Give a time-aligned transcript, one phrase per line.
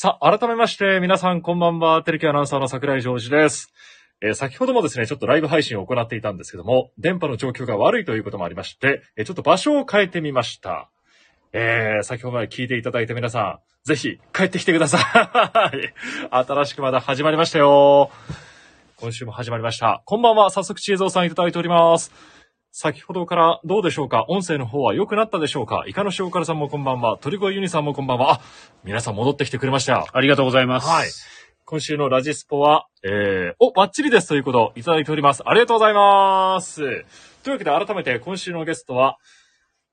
[0.00, 3.72] さあ、改めまして、皆さんこんばんは、テレキアナウンサーの桜井ジョージです。
[4.20, 10.88] えー先ほどもですね、ちょっとライブ配信を行っていたんですけども、電波の状況が悪いということもありまして、えーちょっと場所を変えてみました。
[11.52, 15.92] えー、先ほどまで聞いていただいた皆さん、ぜひ帰ってきてください。
[16.30, 18.12] 新しくまだ始まりましたよ。
[18.98, 20.02] 今週も始まりました。
[20.04, 22.12] こんばんは、早速チーゾーさんいただいております。
[22.70, 24.24] 先ほどからどうでしょうか？
[24.28, 25.84] 音声の方は良くなったでしょうか？
[25.88, 27.18] イカの塩辛さんもこんばんは。
[27.20, 28.34] 鳥越ユニさんもこんばんは。
[28.34, 28.40] あ、
[28.84, 30.06] 皆さん戻ってきてくれましたよ。
[30.12, 30.86] ありがとうございます。
[30.86, 31.08] はい。
[31.64, 35.42] 今週のラジスポは、えー、お、バッチリですということをいただいております。
[35.44, 36.80] ありがとうございます。
[36.80, 36.92] とい
[37.48, 39.18] うわけで改めて今週のゲストは、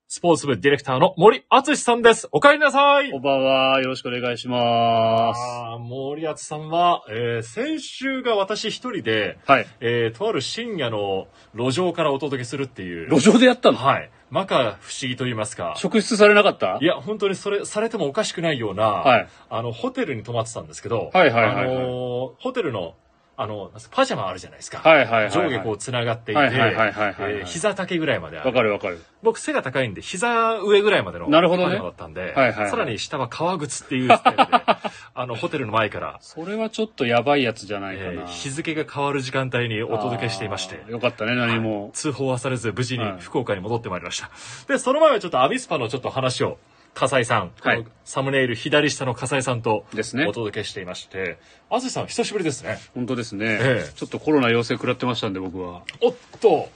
[0.08, 2.30] スポーツ部ディレクターの森敦さんです。
[2.32, 3.82] お帰りなさいこんばんは。
[3.82, 5.40] よろしくお願いします。
[5.80, 9.68] 森敦さんは、えー、先週が私一人で、はい。
[9.80, 13.10] えー、とある深夜の路上からお届けするっていう。
[13.10, 13.80] 路上でやったの？
[13.80, 14.12] はい。
[14.30, 15.74] 摩訶不思議と言いますか。
[15.76, 16.78] 職質されなかった？
[16.80, 19.28] いや、本当にそれ、されてもおかしくないような、はい。
[19.50, 22.94] あの、ホテルに泊まってたんですけど、はいはいはいはいあのーホテルの、
[23.38, 24.80] あの、パジャマあるじゃないですか。
[24.80, 25.32] はいはいはいはい。
[25.32, 29.02] 上下こう繋がっていて、はいはいはいはいはいえー膝丈ぐらいまであるわかるわかる。
[29.24, 34.44] 僕背が高いんで、膝上ぐらいまでのなるほどねパジャマだったんで、はいはいはいさらに下は革靴っていうスタイルで、
[35.16, 38.12] あの、ホテルの前から、それはちょっとやばいやつじゃないかな。
[38.12, 41.90] えー日付が変わる時間帯にお届けしていましてよかったね、何も。
[41.94, 44.30] 通報はされず無事にはい福岡に戻ってまいりました。
[44.68, 46.58] で、その前はちょっとアビスパのちょっと話を、
[46.96, 50.32] 笠井さん、はいサムネイル左下の笠井さんとですねお。
[50.32, 51.38] 届けしていまして、
[51.70, 52.78] あずさん久しぶりですね。
[52.94, 55.84] 本当ですね、ええちょっとコロナ陽性食らってましたんで、僕は。
[56.02, 56.70] おっと、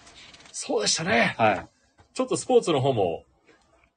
[0.51, 1.35] そうでしたね。
[1.37, 1.67] はい。
[2.13, 3.23] ちょっとスポーツの方も、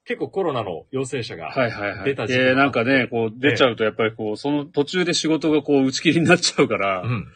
[0.05, 2.05] 結構コロナの陽性者が、はいはいはい。
[2.05, 7.27] 出た時期がで、なんかね、こう出ちゃうとやっぱりこう、その途中で仕事がこう打ち切りになっちゃうから、うん。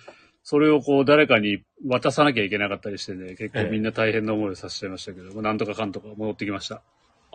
[0.43, 6.83] それをこう誰かに渡さなきゃいけなかったりしてね、結ええ構みんな大変な思いをさせちゃいましたけど、なんとかかんとか戻ってきました。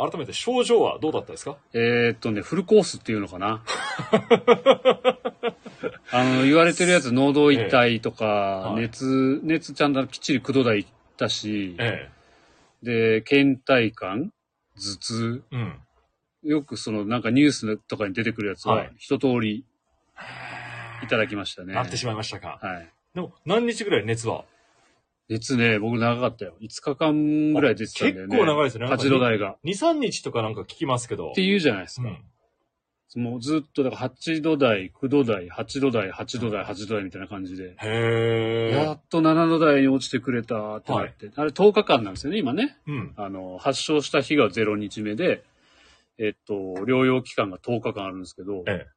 [0.10, 1.58] 改めて症状はどうだったですか？
[1.74, 3.64] えーっとね、フルコースっていうのかな。
[6.12, 10.86] あの、言われてるやつ、喉痛いとか、はい熱、熱ちゃんときっちり9度台いっ
[11.18, 12.10] たし、え
[12.84, 14.32] で、倦怠感、
[14.76, 15.56] 頭痛、え。
[15.56, 15.80] うん。
[16.44, 19.64] よくそのなんかニュースとかに出てくるやつははい一通り
[21.04, 21.74] いただきましたね。
[21.76, 22.58] なってしまいましたか。
[22.62, 22.90] はい。
[23.14, 24.44] でも、何日ぐらい熱は？
[25.32, 26.58] 熱ね、僕長かったよ。
[26.60, 28.36] 5日間ぐらい出てたんだよね。
[28.36, 29.52] 結構長いですねなんか8度台が。
[29.52, 31.32] っ ?2、3日とかなんか聞きますけど。
[31.34, 32.10] て言うじゃないですか。
[32.10, 33.24] うん。
[33.24, 37.70] もうずっと、だから8度台、9度台、8度台、8度台、8度台みたいな感じで。
[37.70, 38.72] へえ。
[38.74, 41.32] やっと7度台に落ちてくれたってなって。
[41.34, 42.78] あれ10日間なんですよね、今ね。
[42.86, 43.14] うん。
[43.16, 45.46] あの、発症した日が0日目で、
[46.18, 46.54] えっと、
[46.84, 48.88] 療養期間が10日間あるんですけど、ええ。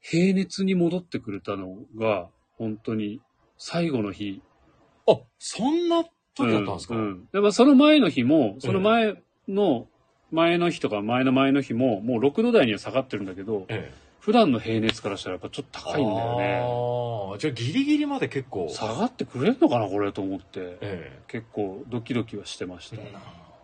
[0.00, 3.20] 平熱に戻ってくれたのが、本当に
[3.58, 4.40] 最後の日。
[5.06, 6.04] あ、そんな
[6.34, 9.86] 時だったんですか、うんうんでもその前の日も、その前の、
[10.30, 14.04] 前の日とか前の前の日も、もう6度台には下がってるんだけど、ええ。
[14.20, 16.62] 普段の平熱からしたらやっぱちょっと高いんだよね。
[16.62, 18.68] ああ、じゃあギリギリまで結構。
[18.70, 20.78] 下がってくれんのかな、これと思って。
[20.80, 22.96] え結構ドキドキはしてました。
[22.96, 23.14] え。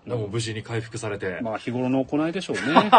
[0.07, 1.39] でも無事に回復されて。
[1.43, 2.91] まあ日頃の行いでしょうね。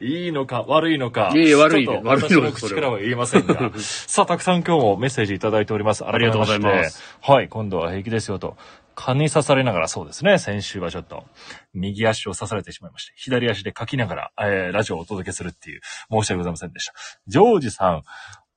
[0.00, 1.32] いいのか悪いのか。
[1.34, 3.70] いえ悪いね悪いの私の口からは言えませんが。
[3.78, 6.04] さあ、たくさん今日もメッセージいただいております。
[6.04, 7.02] ありがとうございます。
[7.20, 8.56] はい、今度は平気ですよと。
[8.94, 10.38] 蚊に刺されながらそうですね。
[10.38, 11.24] 先週はちょっと、
[11.72, 15.80] 右足を刺されてしまいまして、左足で書きながら、えー、ラジオをお届けするっていう、
[16.10, 16.94] 申し訳ございませんでした。
[17.28, 18.02] ジョージさん、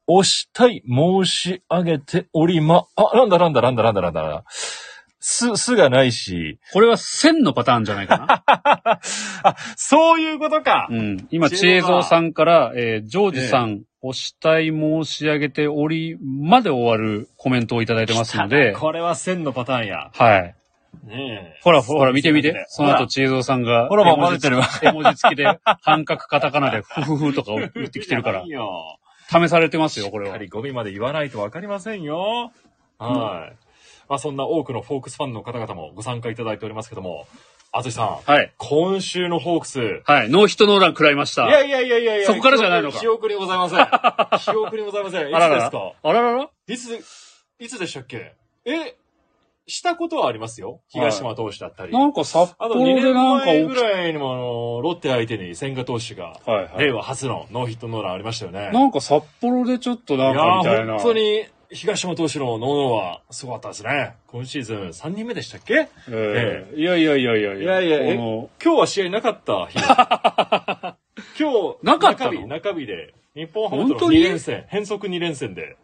[0.08, 4.44] 押したい申し上げておりま、あ、なんだなんだなんだなんだなんだなんだ。
[5.22, 8.44] す、すがないし、これは線のパターンじゃないかな。
[9.44, 10.88] あ、そういうことか。
[10.90, 11.28] うん。
[11.30, 20.10] 今、知恵蔵さんから、えージョージさん、おしたい申し上げておりまで終わるコメントをいただいてますので、これは線のパターンや。
[20.12, 20.56] はい。
[21.06, 21.60] ねえ。
[21.62, 28.98] ほら、ほら、見て見てその後、知恵蔵さんが、ほらもう絵文字混ぜてるわ絵文字付きで、半角カタカナで、ふふふとかを言ってきてるからいい、よ。
[29.30, 30.44] 試されてますよ、これはしっか。
[30.44, 32.52] りゴミまで言わないとわかりませんよ。
[32.98, 33.71] はい。
[34.12, 37.28] まあそんな多くのフォークスファンの方々もご参加いただいておりますけども、
[37.72, 38.52] あずさん、はい。
[38.58, 40.30] 今週のフォークス、はい。
[40.30, 41.48] ノーヒットノーラン食らいました。
[41.48, 43.88] いやいやいやいやいやそこからじゃないのか記憶にございません。
[44.44, 45.30] 記憶にございません。
[45.30, 45.94] いつですか？
[46.04, 47.00] あらららいつ、
[47.58, 48.34] いつでしたっけ？
[48.66, 48.96] え、
[49.66, 50.82] したことはありますよ。
[50.90, 51.94] 東島投手だったり。
[51.94, 56.86] なんか札あと2幌で年なんか起き前ぐらいにもあの、ロッテ相手に千賀投手が、はいはい。
[56.88, 58.72] 令和初のノーヒットノーランありましたよね。
[58.74, 60.96] なんか札幌でちょっとなんかみたいな。
[60.98, 64.16] 本当に、東山投手のノーノーはすごかったですね。
[64.28, 65.88] 今シーズン3人目でしたっけ？
[66.10, 69.78] ええいやいやいやいやいやいやえこの今日は試合なかった日。
[71.40, 72.32] 今日、なかったの？
[72.32, 75.78] 中日、中日で、日本ハムとの本当に？2連戦、変則2連戦で。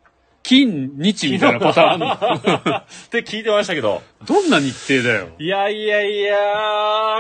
[0.44, 4.02] 金、日みたいなパターン って聞いてましたけど。
[4.26, 5.28] どんな日程だよ。
[5.40, 6.36] いやいやいや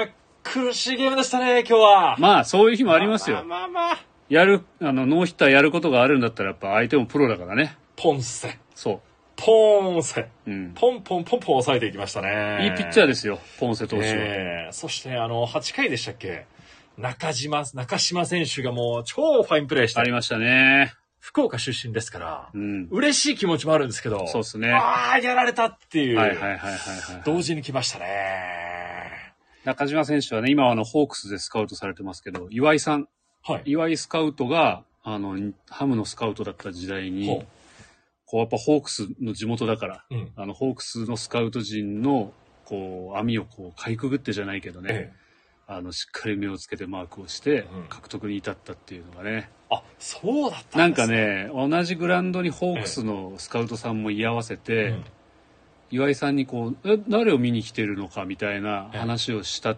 [0.03, 0.09] ー、
[0.43, 2.15] 苦しいゲームでしたね、今日は。
[2.19, 3.37] まあ、そういう日もありますよ。
[3.37, 3.97] まあまあまあ。
[4.29, 7.75] やる、あの、ノーヒッターやることがあるんだったらやっぱ相手もプロだからね。
[7.97, 8.57] ポンセ。
[8.75, 9.01] そ
[9.35, 10.21] ポンセ。
[10.21, 10.51] う。
[10.51, 10.73] うん。
[10.73, 12.65] ポンポンポンポン抑えていきましたね。
[12.65, 14.05] いいピッチャーでですよ、ポンセ投手は。
[14.07, 16.45] ええそして、あの、8回でしたっけ？
[16.97, 20.93] 中島、中島選手がもう超ファインプレーして、ありましたね。
[21.19, 22.87] 福岡出身ですからう、ん。
[22.89, 24.69] 嬉しい気持ちもあるんですけど、そうですね。
[24.71, 26.59] はああ、やられたっていう、いはいはいはいはい。
[27.25, 29.33] 同時に来ましたね。
[29.65, 33.07] 中島選手はね、今はあの、ホークスでスカウトされてますけど、岩井さん、
[33.43, 33.63] はい。
[33.65, 35.37] 岩井スカウトが、あの、
[35.69, 37.43] ハムのスカウトだった時代にほ、
[38.27, 40.15] こうやっぱホークスの地元だから、う。
[40.15, 40.31] うん。
[40.35, 42.33] あの、ホークスのスカウト陣の、
[42.65, 45.27] こう、網をこう、かいくぐってじゃないけどね、ええ
[45.69, 51.53] あの、しっかり目をつけてマークをしてうん、獲得に至ったっていうのがね、あ、そうだったなんんかですね。
[51.53, 55.03] ね、同じグラウンドにホークスのスカウトさんも居合わせて、うん
[55.89, 59.77] 岩井さんにこう、え、誰を見に来てるのかみたいな話をした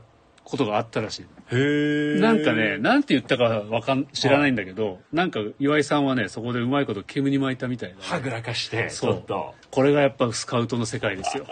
[0.50, 1.22] ことがあったらしい。
[1.22, 2.20] へえ。
[2.20, 9.54] なんかね、、なんて言ったかわかん、知らないんだけど、なんか岩井さんはね、そこでうまいこと煙に巻いたみたいな、はぐらかして、ちょっと。
[9.70, 11.46] これがやっぱスカウトの世界ですよ。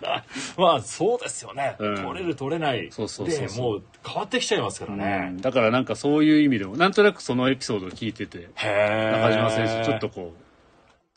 [0.56, 1.76] まあ、そうですよね。
[1.78, 2.88] うん取れる取れない。
[2.90, 5.40] そうそうそうもう変わってきちゃいますからうねん。
[5.42, 8.48] だからなんかそういう意味でも、なんとなくそのエピソードを聞いてて。
[8.56, 10.47] 中島選手ちょっとこう、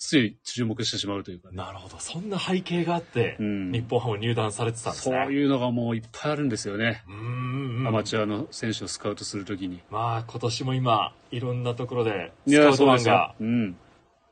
[0.01, 1.57] つい注目してしまうというかね。
[1.57, 2.00] なるほど。
[2.00, 5.25] そんな背景があって、うん日本ハム入団されてたんですそうね。
[5.27, 7.03] いうのがもういっぱいあるんですよね。
[7.07, 7.88] うーん。
[7.88, 9.80] アマチュアの選手をスカウトするときに。
[9.92, 13.77] まあ、今年も今、いろんなところで、スカウトマンがよ。、うん。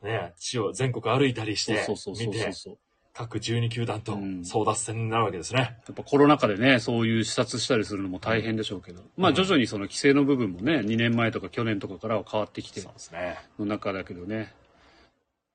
[0.02, 2.78] ね、地を全国歩いたりしてそう、そうそう見て、そうそう。
[3.14, 5.60] 各12球団とうん争奪戦になるわけですね。
[5.60, 13.38] やっぱコロナ禍でね、そういう視察したりするのも大変でしょうけど、まあ徐々にその規制の部分もね、2年前とか去年とかからは変わってきてそうですね。
[13.58, 14.52] の中だけどね。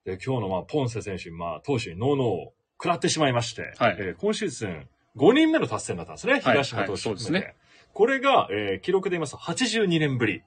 [0.06, 4.88] で、今日のまあ、ポンセ選手、まあ、投手にノーノーを食らってしまいまして、はいえー今シーズン
[5.18, 7.56] 5人目の達成になったんですね、はい東野投手はいそうですね
[7.94, 10.44] これが、えー記録で言いますと82年ぶり。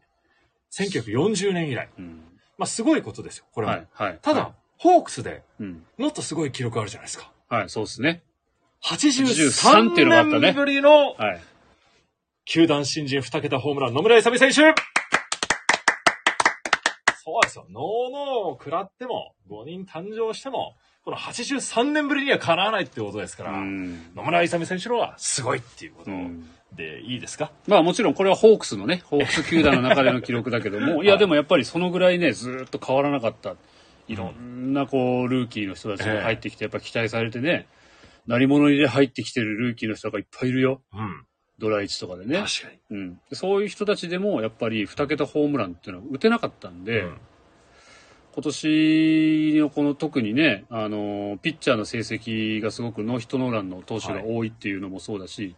[0.70, 1.88] 1940年以来。
[1.98, 2.20] うん。
[2.58, 3.72] まあ、すごいことですよ、これも。
[3.72, 4.18] はい、はい。
[4.20, 5.86] ただ、はホークスでい、うん。
[5.96, 7.32] もっとすごい記録あるじゃないですか。
[7.48, 8.22] はい、そうですね。
[8.84, 11.40] 83っていうのがあったね年ぶりのはい。
[12.44, 14.74] 球団新人2桁ホームラン、野村勇選手
[17.28, 17.66] そうですよ。
[17.70, 24.14] ノーノーを食らっても、5人誕生しても、この83年ぶりにはかなわないってことですかうら、ん。
[24.14, 33.56] 野村勇選手のはすごいっていうことうんでいいですか、まあもちろんこれはホークスのね、ホークス球団の中での記録だけども、 いやでもやっぱりそのぐらいね、ずーっと変わらなかった。
[34.06, 37.66] いろんなこう、ルーキーの人たちが入ってきて、やっぱ期待されてね、
[38.26, 40.82] 鳴り物入りで入ってきてるルーキーの人がいっぱいいるよ。
[40.94, 41.26] うん。
[41.58, 42.38] ドラ1とかでね。
[42.40, 42.98] 確かに。
[42.98, 43.20] うん。
[43.30, 47.20] でそういう人たちでも、やっぱり2桁ホームランっていうのは打てなかったんで、うん
[48.38, 55.56] 今年のこの特にね、あの、ピッチャーの成績がすごくノーヒットノーランの投手が多いっていうのもそうだし、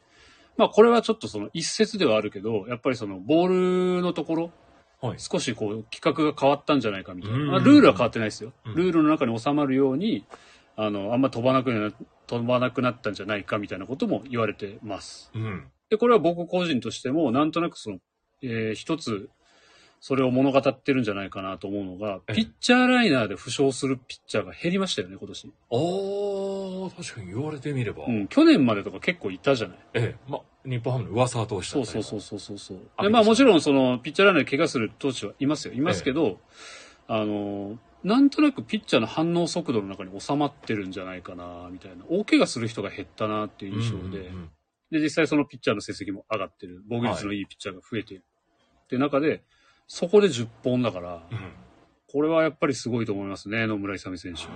[0.57, 4.51] まあこれはちょっとその一説ではあるけど、やっぱりそのボールのところ、
[5.03, 5.19] はい。
[5.19, 7.39] 少しこう規格が変わったんじゃないかみたいな。
[7.39, 8.55] うんまあルールは変わってないですよ。
[8.65, 10.25] うんルールの中に収まるように、
[10.77, 11.93] あの、あんま飛ばなくな、
[12.27, 15.31] 飛ばなくなったんじゃないかみたいなことも言われてます。
[15.35, 15.67] うん。
[15.91, 17.99] で、これは僕個人としても、なんとなくその、
[18.43, 19.29] えー一つ、
[20.01, 25.53] それを物語ってるんじゃないかなと思うのが、ええピッチャーライナーで負傷するピッチャーが減りましたよね、今年。
[25.69, 28.07] おー、確かに言われてみれば。
[28.07, 29.79] うん、去年までとか結構いたじゃない。
[29.95, 32.79] ええ、まあ、日本ハムの噂は通したそうそうそうそうそうそう。
[32.97, 35.75] あで、まあもちろんその、ピッチャーライナーで怪我する投手はいますよ。
[35.75, 36.39] いますけど、
[37.09, 42.05] あの、なんとなくピッチャーの反応速度の中に収まってるんじゃないかな、みたいな。
[42.09, 44.51] 大怪我する人が減ったなっていう印象で、うんうんうん
[44.91, 46.83] で、実際そのピッチャーの成績も上がってる。
[46.89, 48.25] 防御率のいいピッチャーが増えている。
[48.85, 49.43] っていう中で、
[49.87, 51.39] そこで10本だから、うん
[52.13, 54.43] これはやっぱりすごいと思いますね、野村勇選手。
[54.43, 54.49] うん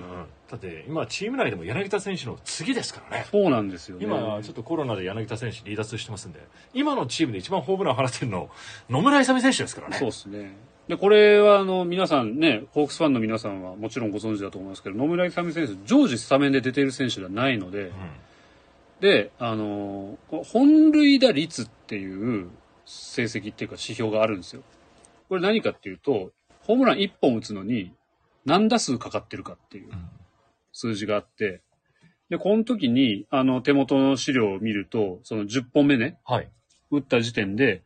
[0.50, 3.26] だって今チーム内でも柳田選手の次ですからね。
[3.30, 4.04] そうなんですよね。
[4.04, 6.40] 今ちょっとコロナで柳田選手離脱してますんで、
[6.72, 8.50] 今のチームで一番ホームラン放ってるの
[8.90, 9.98] 野村勇選手ですからね。
[9.98, 10.56] そうですね。
[10.88, 17.92] で、これはあの、皆さんね、ホークスファンの皆さんはもちろんご存知だと思いますけど、野村勇選手、常時スタメンで出ている選手ではないので、うん
[19.04, 22.49] で、あの、本塁打率っていう
[22.87, 24.62] 成績っていうか指標があるんですよ。
[25.28, 26.30] これ何かっていうと、
[26.62, 27.92] ホームラン1本打つのに
[28.46, 29.90] 何打数かかってるかっていう
[30.73, 31.61] 数字があって、
[32.30, 36.49] で、この時に、あの、手元の資料を見ると、その10本目ね、はい。
[36.90, 37.82] 打った時点で、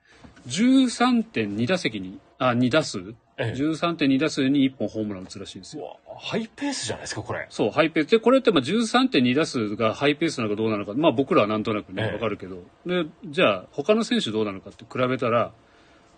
[0.47, 5.99] 13.2打席に、あ、2打数ええ ?13.2 打数に1本ホームラン打つらしいんですよ。
[6.19, 7.47] ハイペースじゃないですか、これ。
[7.51, 8.11] そう、ハイペース。
[8.11, 12.63] で、これってまあ13.2打数がハイペースなのかどうなのか、まあ僕らはなんとなくね、ええわかるけど。
[12.87, 15.53] で、じゃあ他の選手どうなのかって比べたら、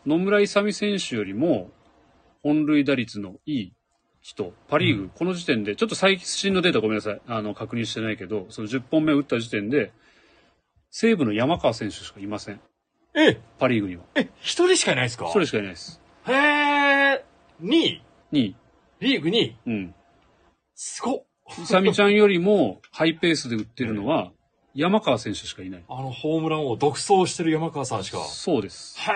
[0.06, 1.70] 野村勇選手よりも
[2.42, 3.72] 本塁打率のいい
[4.22, 9.92] 人、パリーグ、うんこの時点で、ちょっと最新のデータごめんなさい、あの、確認してないけど、その10本目打った時点で、
[10.90, 12.60] 西武の山川選手しかいません。
[13.14, 14.02] え、パリーグには。
[14.14, 15.28] え、一人しかいないですか？
[15.32, 16.00] それしかいないです。
[16.30, 17.24] へへえ、
[17.62, 18.56] 2位に、
[19.00, 19.94] リーグ2位うん。
[20.74, 21.24] すごっ
[21.62, 24.30] イサミちゃんよりも ハイペースで打ってるのは、
[24.74, 25.84] 山川選手しかいない。
[25.88, 28.18] あの、ホームランを独走してる山川さんしか。
[28.18, 28.96] そうです。
[29.00, 29.12] へ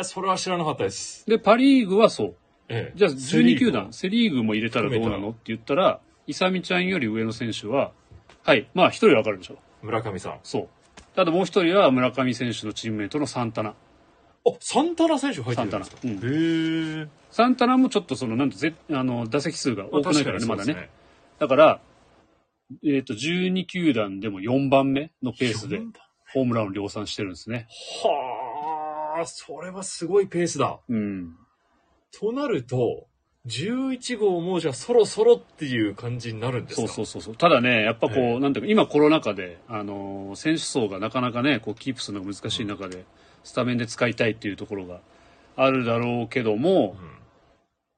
[0.00, 1.24] え、それは知らなかったです。
[1.26, 2.36] で、パリーグはそう。
[2.68, 5.30] ええじゃあ12球セ団、セリーグも入れたらどうなの？
[5.30, 7.92] って言ったら、イサミちゃんより上の選手は、
[8.44, 9.58] はい、まあ一人わかるでしょ。
[9.82, 10.32] 村上さん。
[10.32, 10.68] あ、そう。
[11.14, 13.74] ただもう一人は村上選手のチームメイトのサンタナ。
[14.60, 15.96] サンタナ選手入ってるんですか？
[16.02, 16.30] サンタへ
[17.04, 17.08] え。
[17.30, 20.74] サンタナもちょっとその、なんとぜ、あの、打席数が多くないからね、まだね。
[20.74, 20.90] ね。
[21.38, 21.80] だから、
[22.84, 25.92] えっ、と、12球団でも4番目のペースで4番
[26.32, 27.66] ホームランを量産してるんですね。
[28.02, 30.78] はあ、それはすごいペースだ。
[30.88, 31.34] うん。
[32.18, 33.06] となると、
[33.46, 36.88] 11号もじゃあそろそろっていう感じになるんですか？
[36.88, 37.36] そうそうそうそう。
[37.36, 43.04] ただね、やっぱこう、ええなんていうか、今コロナ禍で、あのー選手層がなかなかね、こう、キープするのが難しい中で、
[43.44, 45.00] スタメンで使いたいっていうところが
[45.56, 46.96] あるだろうけども、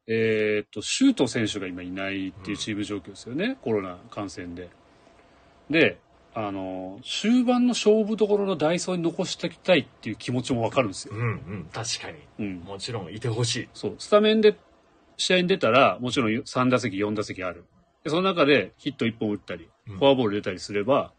[0.07, 4.69] えーっと、シュート選手が今いないっていうチーム状況ですよね、コロナ感染で。
[5.71, 5.99] で、
[6.35, 11.21] あのー終盤の勝負どころのダイソーに残しておきたいっていう気持ちもわかるんですようん、。
[11.21, 12.19] うん、うん、確かに。
[12.41, 12.61] うん。
[12.61, 13.69] もちろんいてほしい。
[13.73, 14.57] そう、スタメンで
[15.17, 17.65] 試合に出たら、もちろん3打席、4打席ある。
[18.03, 21.13] でその中でヒット1本打ったり、うんフォアボール出たりすれば、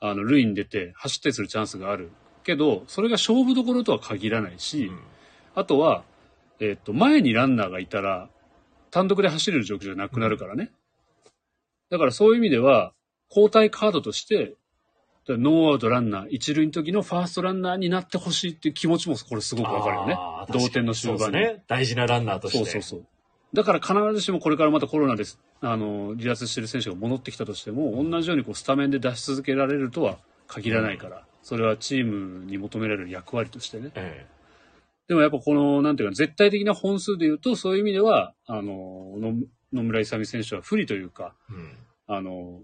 [0.00, 2.10] あの、塁に出て走ったりするチャンスがある。
[2.44, 4.98] けど、それが勝負どころとは限らないし、うん
[5.54, 6.02] あとは、
[6.60, 8.28] えっと、前にランナーがいたら、
[8.90, 10.72] 単独で走れる状況じゃなくなるからね。
[11.90, 12.92] だからそういう意味では、
[13.30, 14.54] 交代カードとして、
[15.26, 20.16] ノーアウトランナー、一塁の時のファーストランナーになってほしいっていう気持ちもこれすごくわかるよね
[20.52, 21.38] 同点の終盤に。
[21.38, 21.62] ね。
[21.66, 22.58] 大事なランナーとして。
[22.58, 23.06] そうそうそう。
[23.54, 33.90] だから必ずしもこれからまたコロナです、あの、離脱してる選手が戻ってきたとしても、同じようにこうスタメンで出し続けられるとは限らないから、それはチームに求められる役割としてね。
[33.94, 34.26] え
[35.06, 39.34] でもやっぱこの、なんていうか、絶対的な本数で言うと、そういう意味では、あの、の
[39.72, 42.60] 野村勇選手は不利というか、えうんあの、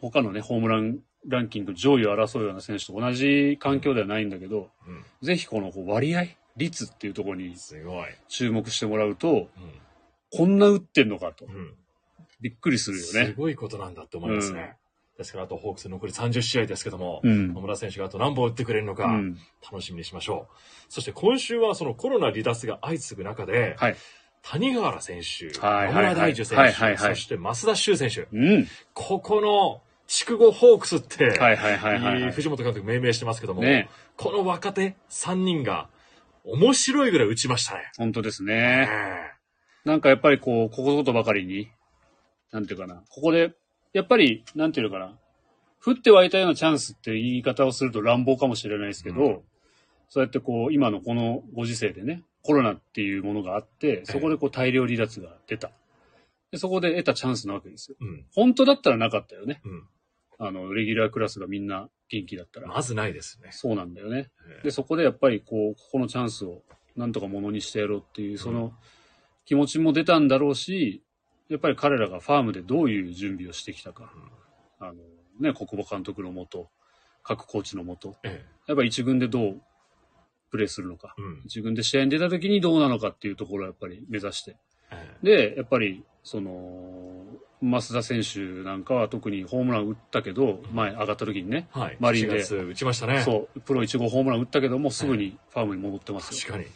[0.00, 0.98] 他のね、ホームラン
[1.28, 6.24] ランキング上位を争うような選手と同じ環境ではないんだけど、うんぜひこの割合、
[6.56, 7.54] 率っていうところに。
[8.28, 9.48] 注目してもらうと、うん
[10.30, 11.46] こんな打ってんのかと。
[11.46, 11.74] うん
[12.40, 13.34] びっくりするよすね。
[13.36, 14.76] ごいことなんだって思いますね。
[15.18, 17.60] ですから、あとホークス残り30試合ですけども、うん野。
[17.60, 19.38] 村選手があと何本打ってくれるのか、うん。
[19.62, 20.54] 楽しみにしましょう。
[20.88, 23.96] そして今週はそのコロナ離脱が相次ぐ中で、はい。
[24.42, 28.68] 谷川原選手、はい野村大樹選手、はいはいはいそして増田修選手、うん。
[28.94, 32.32] ここの筑後ホークスって、はいはいはいはいはい。
[32.32, 35.88] 藤本監督命名してますけども、ねこの若手3人が
[36.44, 37.90] 面白いぐらい打ちましたね。
[37.98, 38.88] 本当ですえね。
[39.84, 41.70] なんかやっぱりこう、ここぞとばかりに、
[42.52, 43.02] なんていうかな。
[43.10, 43.54] ここで、
[43.92, 45.18] やっぱり、なんていうのかな。
[45.84, 49.40] 降って湧いたようなチャンスって言い方をすると乱暴かもしれないですけど、うん
[50.10, 55.70] そうやってこう、今のこのご時世でね、コロナっていうものがあって、そこでこう大量離脱が出た。
[56.50, 57.96] でそこで得たチャンスなわけですよ。
[58.00, 59.60] うん本当だったらなかったよね。
[59.64, 59.82] うん
[60.40, 62.68] あの、レギュラークラスがみんな元気だったら。
[62.68, 63.48] まずないですね。
[63.50, 64.30] そうなんだよね。
[64.48, 66.62] ええで、そこでやっぱりこう、ここのチャンスを
[66.96, 68.72] なんとかものにしてやろうっていう、その
[69.44, 71.02] 気持ちも出たんだろうし、
[71.48, 74.12] やっぱり彼らがファームでどういう準備をしてきたか。
[74.80, 74.94] あの、
[75.40, 76.68] ね、国母監督のもと、
[77.22, 79.60] 各コーチのもと、えやっぱり一軍でどう
[80.50, 81.14] プレーするのか。
[81.18, 84.56] えうん一軍で試合に出た時にどうなのかっていうところをやっぱり目指して。
[84.90, 87.24] えで、やっぱり、その、
[87.60, 91.96] 増田選手なんかは特にホームラン打ったけど、前上がった時にね、えはい。
[91.98, 93.22] マリンで7月打ちましたね。
[93.22, 96.40] そう、プロ1号ホームラン打ったけども、すぐにファームに戻ってますよ。
[96.40, 96.66] 確かに。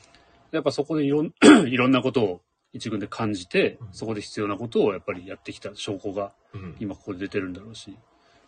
[0.50, 1.32] やっぱそこでいろん
[1.68, 2.40] いろんなことを
[2.72, 7.96] 一軍で感じてうん、そこで必要なことをやっぱりやってきた証拠がうん、今ここで出てるんだろうし、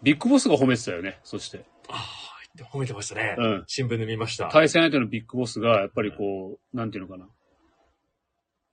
[0.02, 1.64] ビッグボスが褒めてたよね、そして。
[1.88, 2.04] あ
[2.61, 3.35] あ、褒めてましたね。
[3.38, 4.50] うん新聞で見ました。
[4.50, 7.26] 対戦相手のビッグボスがやっぱりこう、なんていうのかな。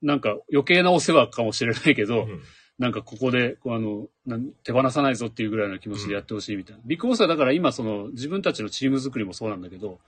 [0.01, 2.41] なんか余計なお世話かもしれないけど、うん
[2.81, 6.81] なんかここで、こうあの、なん手放さないぞっていうぐらいの気持ちでやってほしいみたいな。
[6.83, 9.99] ビッグボスはだから今その自分たちのチーム作りもそうなんだけど、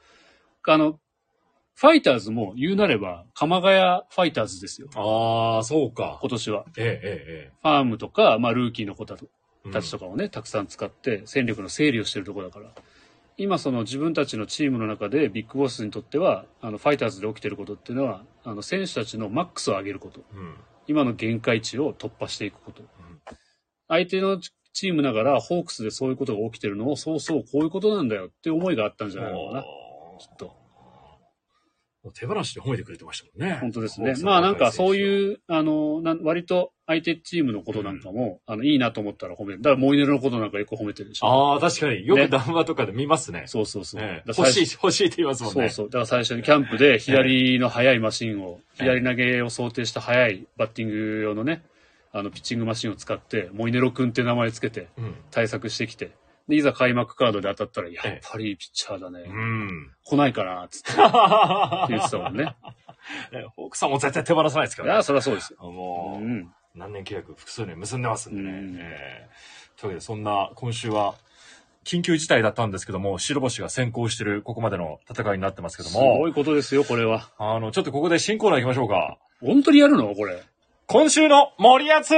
[0.65, 0.99] あの、
[1.75, 4.89] ファイターズも言うなれば、鎌ヶ谷ファイターズですよ。
[4.95, 6.19] ああ、そうか。
[6.21, 6.65] 今年は。
[6.77, 12.69] ええ、えファームとか、まあルーキーの子たちとかをね、たくさん使って戦力の整理をしてるところだから。
[13.35, 20.21] 今その自分たちのチームの中でビッグボスにとっては、あのファイターズで起きてることっていうのは、あの選手たちのマックスを上げること。
[20.33, 20.39] うん。
[20.39, 20.55] うん。
[20.85, 22.83] 今の限界値を突破していくこと。
[23.87, 24.39] 相手の
[24.73, 29.65] チームながら、ホークスでそういうことが起きてるのを、そうそう、こういうことなんだよって思いがあったんじゃないのかな、き
[30.31, 30.62] っと。
[32.03, 33.57] もう手放しで褒めてくれてましたもんね。
[33.61, 34.13] 本当ですね。
[34.23, 34.97] まあなんかそうう。
[34.97, 39.61] いう、あの、なん割と、相手チームのことなんかも、あの、いいなと思ったら褒める。
[39.61, 41.27] だからモイネロのことなんかよく褒めてるでしょ。
[41.27, 42.05] ああ、確かに。
[42.05, 43.43] よねく談話とかで見ますね。
[43.45, 44.01] そうそうそう。
[44.03, 45.69] ええだから最欲しい、欲しいって言いますもんね。
[45.69, 45.85] そうそう。
[45.87, 51.63] だから最初にキャンプで左の速いマシンを、左投げを想定した速いバッティング用のね、
[52.11, 55.15] あの、ピッチングマシンを使って、モイネロ君って名前つけてうん。
[55.31, 56.11] 対策してきて、
[56.47, 59.21] で、いざ開幕カードで当たったら、やええっぱりピッチャーだね。
[59.27, 59.91] うん。
[60.03, 60.91] 来ないかな、つって
[61.89, 62.55] 言ってたもんね。
[63.31, 65.59] ね奥さんも絶対手放さないですからねいや、そりゃそうですよ。
[65.71, 66.51] もう、うん。
[66.75, 68.49] 何年契約複数年結んでますんでね。
[68.49, 71.15] うんえーというわけで、そんな今週は、
[71.83, 77.29] 緊急事態だったんですけども、白星が先行してるここまでの戦いになってますけどすごも、いことですよ、これは。
[77.37, 79.17] あの、ちょっとここで新コーナー行きましょうか。
[79.41, 80.41] 本当にやるのこれ。
[80.87, 82.13] 今週の森厚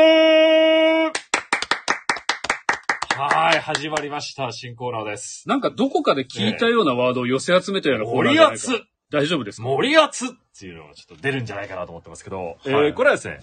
[3.18, 4.52] はい、始まりました。
[4.52, 5.48] 新コーナーです。
[5.48, 9.64] なんかどこかで聞いたようなワードを寄せ集めたようなコーナー森じゃないか厚大丈夫ですか？
[9.64, 10.30] 森厚っ
[10.60, 13.40] ていうのがちょっと出るんじゃないかなと思ってますけど、えはいーこれはですね、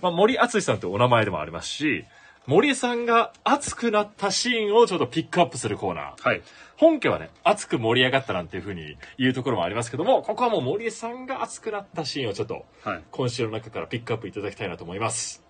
[0.00, 2.06] まあ、森厚さんってお名前でもありますし、
[2.46, 6.28] 森さんが熱くなったシーンをちょっとピックアップするコーナー。
[6.28, 6.42] はい。
[6.78, 13.04] 本家はね、熱く盛り上がったなんていう風に言うところもありますけども、ここはもう森さんが熱くなったシーンをちょっとはい。
[13.10, 15.44] 今週の中からピックアップいただきたいなと思います。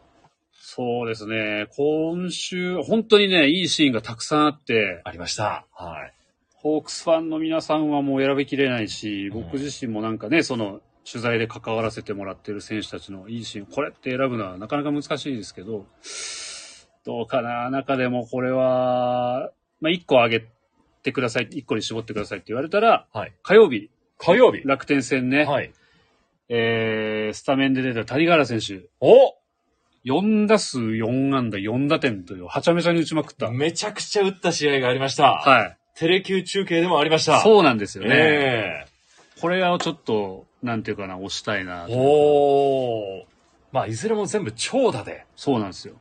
[0.73, 1.67] そうですね。
[1.77, 5.67] 今週、本当にね、いいシーンがたくさんあって、ありました。
[5.73, 6.15] はい。
[6.55, 15.87] ホークスファンの皆さんはもう選びきれないし、うん僕自身もなんかね、その、取材で関わらせてもらってる選手たちのいいシーン、これって選ぶのはなかなか難しいですけど、
[17.05, 19.51] どうかな中でもこれは、
[19.81, 20.47] まあ、1個あげ
[21.03, 23.33] てください、1個に絞ってくださいって言われたら、はい。
[23.43, 24.63] 火曜日、火曜日。
[24.65, 25.73] 楽天戦ね、はい。
[26.49, 29.40] えー、スタメンで出た谷川選手、お
[30.05, 33.51] 4打数4安打4打点というはちゃめちゃに打ちまくった。
[33.51, 35.33] めちゃくちゃ打った試合がありました。
[35.33, 35.77] はい。
[35.95, 37.39] テレキュー中継でもありました。
[37.39, 38.11] うそうなんですよね。
[38.15, 38.85] え
[39.41, 41.95] これをちょっと、なんていうかな、押したいなえ。
[41.95, 43.25] おー。
[43.73, 45.27] まあ、いずれも全部長打で。
[45.37, 45.95] そうなんですよ。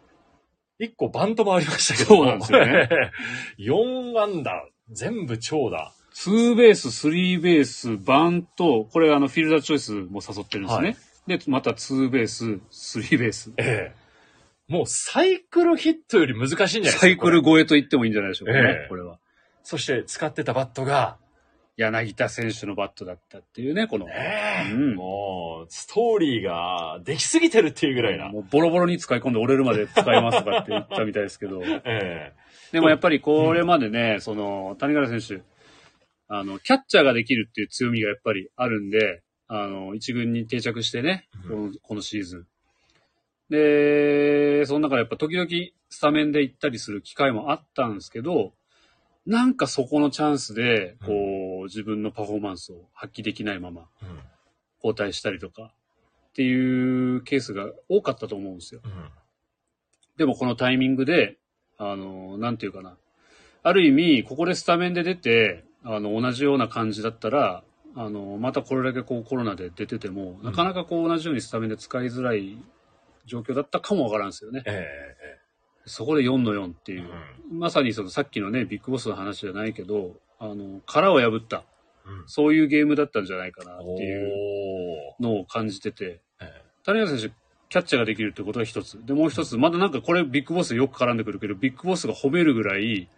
[0.80, 2.16] 一個バントもありましたけど。
[2.16, 2.90] そうなんですよね。
[3.60, 5.94] 4安打、全部長打。
[6.14, 10.88] ツーベース、スリーベース、バント、これあの、フィールダーチョイスも誘ってるんですね。
[10.88, 10.98] はい
[11.30, 13.54] で、またツーベース、スリーベース。
[13.58, 14.10] ええ。
[14.68, 17.00] もうサイクルヒットより難しいんじゃないですか。
[17.02, 19.18] サイクル超えと言ってもいいんじゃないでしょうかね、ええこれは。
[19.64, 21.18] そして使ってたバットが、
[21.80, 24.06] 柳田選手のバットだったっていうね、この。
[24.06, 28.28] ねえうんもう、ストーリーができすぎてるっていうぐらいな。
[28.28, 31.62] もうボロボロに使い込んで折れるまで使いますとかって言ったみたいですけど。
[31.86, 32.34] え
[32.74, 35.42] でもやっぱりこれまでね、その、谷川選手、
[36.28, 42.48] あの、キャッチャーができるっていう強みがやっぱりあるんで、あの、一軍に定着してね、うんこのこのシーズン。
[43.50, 45.50] で、その中でやっぱ時々
[45.90, 48.54] スタメンで行ったりする機会もあったんですけど、
[49.26, 53.90] なんかそこのチャンスで、こう、自分のパフォーマンスを発揮できないまま
[54.78, 55.74] 交代したりとか、
[56.30, 58.82] っていうケースが多かったと思うんですよ。
[58.86, 58.92] うん
[60.20, 61.38] でもこのタイミングで、
[61.78, 62.98] あの、なんていうかな。
[63.64, 67.64] ある意味、ここでスタメンで出て、あの、同じような感じだったら、
[67.96, 72.58] あの、またこれだけこうコロナで出てても、なかなかこう同じようにスタメンで使いづらい
[73.26, 74.64] 状況だったかもわからんですよね。
[74.66, 74.88] え
[75.36, 75.40] え
[75.86, 77.10] そこで4の4ってええいう。
[77.52, 81.64] まさにそのさっきのね、ビッグボスの話じゃないけど、あの、殻を破った、うん
[82.28, 87.36] そういうゲームだったんじゃないかなっておいうーのを感じてて、え谷川選手、
[87.70, 89.04] キャッチャーができるってことが一つ。
[89.06, 93.10] で、もう一つ、まだなんかこれビッグボスよく絡んでくるけど、ビッグボスが褒めるぐらい、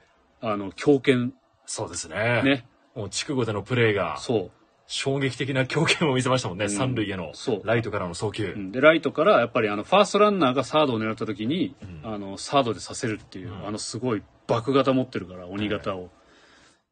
[0.42, 1.32] あの、強肩、
[1.66, 2.42] そうですね。
[2.44, 2.66] ね。
[2.96, 4.52] もう筑後でのプレーがそう。
[4.92, 6.66] 衝撃的な強肩を見せましたもんね。
[6.66, 7.32] うん三塁への
[7.64, 8.52] ライトからの送球。
[8.52, 16.10] うんで、ライトから、やっぱりあの、ファーストランナーがサードを狙った時に、うんあの、サードでさせるっていう、うんあの、すごい爆型持ってるから、鬼型を。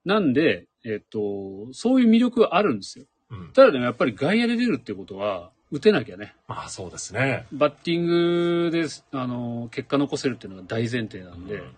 [0.05, 3.05] なんで、えっと、そういう魅力はあるんですよ。
[3.31, 6.35] うんただでもやっぱり外野で出るってことは、打てなきゃね。
[6.47, 7.45] まあそうですね。
[7.51, 11.75] バッティングで、あの、結果残せるっていうのが大前提なんで、うん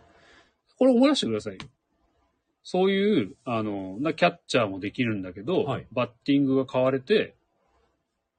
[0.77, 1.59] これ思い出してくださいよ。
[2.63, 7.35] そういう、あの、なキャッチャーもできるんだけど、はいバッティングが変われて、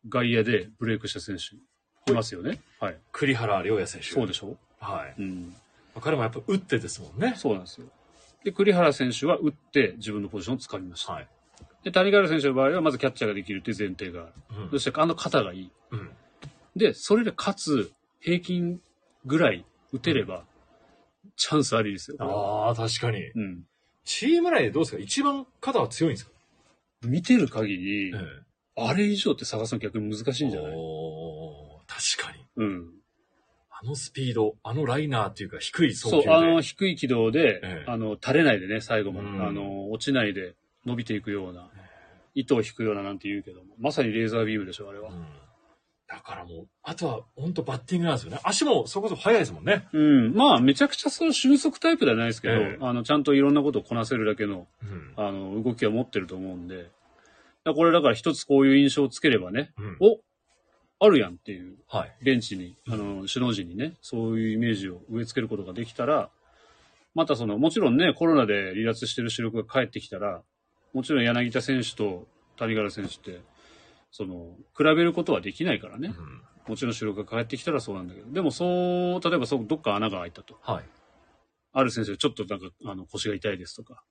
[0.09, 2.61] 外野でブレイクした選手、いますよね。
[2.81, 2.99] はい。
[3.13, 4.09] 栗原良也選手。
[4.09, 4.57] そうでしょ？
[4.81, 5.15] はい。
[5.21, 5.55] うん。
[6.01, 7.35] 彼もやっぱ打ってですもんね。
[7.37, 7.87] そうなんですよ。
[8.45, 11.13] で、栗原選手は打って自分のポジションを掴みました。
[11.13, 11.29] はい。
[11.85, 14.63] で、谷川選手の場合はまずキャッチャーができるっていう前提がある。
[14.63, 15.71] うんそしてあの肩がいい。
[15.91, 16.11] うん。
[16.75, 18.81] で、それでかつ平均
[19.27, 20.45] ぐらい打てれば、
[21.37, 22.17] チャンスありですよ。
[22.19, 23.23] ああ、確かに。
[23.35, 23.65] うん。
[24.05, 25.03] チーム内でどうですか？
[25.03, 26.33] 一番肩は強いんですか？
[27.05, 28.13] 見てる限り、え
[28.77, 30.73] あれ以上って探すの逆に難しいんじゃない？
[31.87, 32.45] 確かに。
[32.57, 32.91] うん。
[33.71, 36.23] あのスピード、あのライナーっていうか低い送そう。
[36.33, 37.91] あの、低い軌道で、ええ。
[37.91, 39.43] あの、垂れないでね、最後まで、うん。
[39.47, 40.55] あの、落ちないで
[40.87, 41.69] 伸びていくような、
[42.35, 45.11] 糸を引くようななんて言うけども、まさにレーザービームでしょ、あれは。
[45.11, 45.27] うん
[46.13, 48.39] だからもう、あとは本当バッティングなんですよね。
[48.45, 49.89] 足もそこそこ速いですもんね。
[49.95, 50.35] うん。
[50.35, 55.13] まあ、めちゃくちゃその俊足タイプではないですけど、ええあの、ちゃんといろんなことをこなせるだけの、うん。
[55.17, 56.91] あの、動きは持ってると思うんで、
[57.65, 59.97] これだから一つこういう印象をつければね、うん。
[60.01, 60.19] お
[61.01, 62.13] あるやんっていう、はい。
[62.23, 66.29] ベンチに、あの、首脳陣にね、そういうイメージを植え付けることができたら、
[67.15, 70.43] またその、もちろんね、コロナで離脱してる主力が帰ってきたら、
[70.93, 72.27] もちろん柳田選手と
[72.59, 73.41] 谷原選手って、
[74.13, 76.15] その、比べることはできないからね。
[76.17, 80.59] うんもちろん主力が帰ってきたらそうなんだけど、でもそう、例えばそう、どっか穴が開いたと。
[80.63, 80.85] はい。
[81.73, 84.05] ある先生、ちょっとなんか、あの、腰が痛いですとか、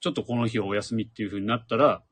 [0.00, 2.02] ちょっとこの日はお休みっていう風になったら、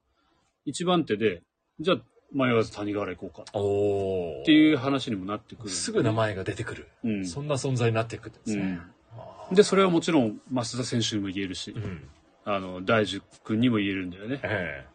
[0.64, 1.42] 一番手で、
[1.80, 1.98] じゃあ、
[2.32, 5.68] 迷わず谷川原行こうかおーっていう話にもなってくる。
[5.68, 6.88] すぐ名前が出てくる。
[7.04, 7.26] うん。
[7.26, 8.80] そんな存在になっていくんですね。
[9.12, 12.08] あーで、それはもちろん、増田選手にも言えるしう、ん。
[12.46, 14.40] あの、大樹君にも言えるんだよね。
[14.42, 14.93] ええあー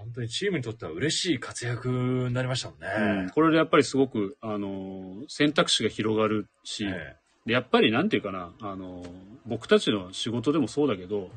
[0.00, 3.26] 本当にチームにとっては嬉しい活躍になりましたもんうん。
[3.26, 3.32] ね。
[3.32, 9.04] これでやっぱりすごく、あの、選択肢が広がるし、えで、やっぱりなんていうかな、あの、
[9.46, 11.30] 僕たちの仕事でもそうだけど、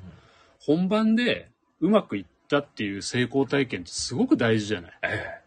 [0.60, 1.50] 本番で
[1.82, 4.92] うまくいったっていう成功体験ってすごく大事じゃない？
[5.04, 5.40] ええ。
[5.40, 5.44] え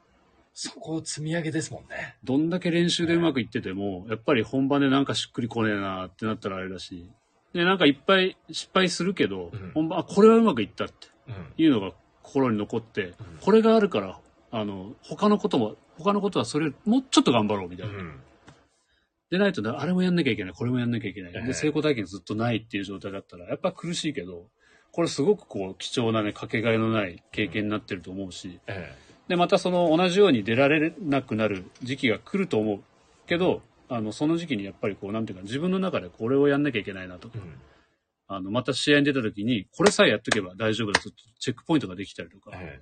[0.58, 2.16] そこを積み上げですもんね。
[2.24, 7.10] どんだけ練習でうまくいってても、やっぱり本番でなんかしっくりこねえなってなったらあれだし、
[7.52, 9.70] で、なんかいっぱい失敗するけど、うん。
[9.74, 11.34] 本番、あ、これはうまくいったってうん。
[11.58, 11.92] いうのが
[12.26, 14.18] 心に残って、これがあるから、
[14.50, 17.94] あの、他のことも、他のことはそれ、もうちょっと頑張ろうみたいな。
[17.94, 18.20] うん。
[19.30, 21.32] でないとね、あれもやんなきゃいけない、これもやんなきゃいけない。
[21.34, 24.46] ええで、成功体験ずっとないっていう状態だったら、やっぱ苦しいけど、
[24.92, 28.96] これすごくこう、貴重なね、かけがえのない経験になってると思うし、え
[29.28, 32.80] で、またその同じように出られなくなる時期が来ると思う
[33.26, 37.40] けど、あの、その時期にやっぱりこう、なんていうか、自分の中でこれをやんなきゃいけないなとかえ。
[37.40, 37.54] うん。
[38.28, 42.80] あの、また試合に出た時に、これさえやっとけば大丈夫だと、チェックポイントができたりとか、え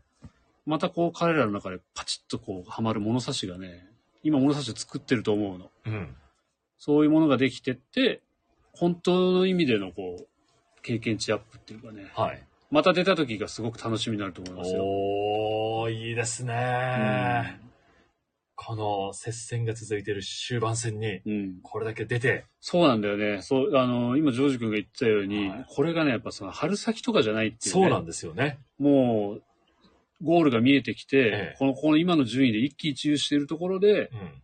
[0.66, 3.87] またこう、彼らの中でパチッとこう、はまる物差しがね、
[4.22, 5.70] 今物差し作ってると思うの。
[5.87, 6.16] えうん。
[6.78, 8.22] そういうものができてって、
[8.72, 10.26] 本当の意味でのこう、
[10.83, 12.42] 経験値アップっていうかね、はい。
[12.70, 14.85] また出た時がすごく楽しみになると思いますよ。
[14.85, 17.61] おー、いいですうね。
[18.66, 21.22] この接戦が続いている終盤戦に、ん。
[21.27, 21.55] うん。
[21.62, 23.42] これだけ出て、そうなんだよね。
[23.42, 27.83] そう、あの、今、ジョージ君が言ってたように、はいこれがね、やっぱその、春先とかじゃないっていう、ね。
[27.83, 28.59] そうなんですよね。
[28.79, 29.42] もう、
[30.22, 31.22] ゴールが見えてきて、え
[31.55, 34.42] えこの、この今の順位で一喜一憂しているところで、うん。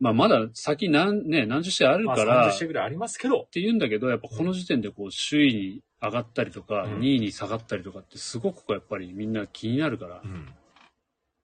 [0.00, 10.48] まあ、まだ先何、ね、何十試合あるまあ、から、30っ試合ぐらいありますけど、て言うんだけど、やっぱこの時点でこう、首位に上がったりとか、うん2位に下がったりとかってすごくこう、やっぱりみんな気になるから、うん。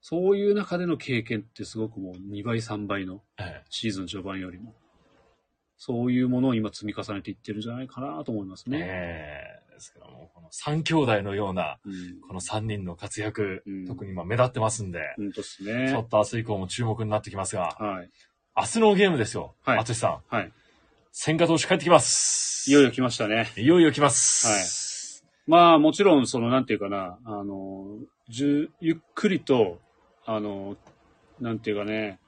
[0.09, 4.73] そういう中での経験ってすごくもう2倍、3倍のえシーズン序盤よりも、
[5.77, 8.79] そういうものを今積み重ねていってるんじゃないかなと思いますえね。
[8.83, 12.21] ええですからもう、この3兄弟のような、うん。
[12.21, 16.03] この3人の活躍、うん特に今目立ってますんで、うんとですちねょ。
[16.03, 18.11] っと明日以降も注目になってきますが、はい。
[18.57, 19.57] 明日のゲームですよ。
[19.64, 20.23] はい淳さん。
[20.33, 20.53] はい。
[21.11, 22.71] 千賀投手帰ってきます。
[22.71, 23.53] いよいよ来ましたね。
[23.57, 25.25] いよいよ来ます。
[25.49, 29.81] まあもちろん、その、なんていうかな、あの、じゅゆっくりと、
[30.27, 30.77] あの、
[31.41, 32.19] なんていうかね、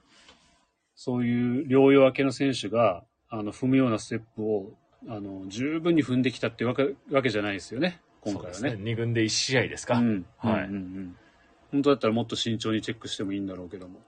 [0.95, 4.73] そういう療養明けの選手が、あの、踏むようなステップを、
[5.07, 8.83] あの、十分に踏んできたってわけわけじゃないですよね、今回はそうですね。
[8.83, 9.99] 2軍で1試合ですか。
[9.99, 10.25] うん。
[10.37, 11.15] はいうんうんうん
[11.71, 13.99] 本当だったらもっと慎重にチェックしてもいいんだろうけども。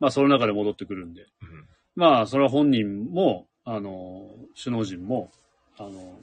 [0.00, 1.22] まあ、その中で戻ってくるんで。
[1.22, 1.66] うん
[1.96, 4.28] まあ、それは本人も、あの、
[4.62, 5.30] 首脳陣も、
[5.76, 6.18] あの、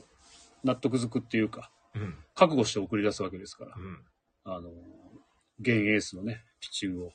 [0.63, 2.15] 納得づくっていうか、うん。
[2.35, 3.75] 覚悟して送り出すわけですから。
[3.75, 3.99] うん。
[4.45, 4.69] あの、
[5.59, 7.11] 現エースのね、ピッチングを、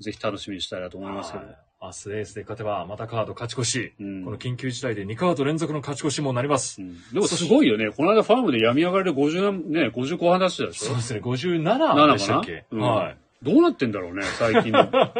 [0.00, 1.46] ぜひ楽しみにしたいなと思いますけど。
[1.46, 3.92] はい明日エースで勝てば、またカード勝ち越し。
[4.00, 6.80] うんこの緊急事態で2カード連続の勝ち越しもなります。
[6.80, 7.90] うんでもすごいよね。
[7.90, 10.86] この間ファームで病み上がりで50何、ね、50後半出してたでしょ？
[10.86, 13.16] そうですね、57でしたっけ、うんはい。
[13.42, 14.78] どうなってんだろうね、最近の。
[14.78, 15.12] わ